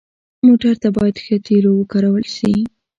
[0.45, 2.53] موټر ته باید ښه تیلو وکارول شي.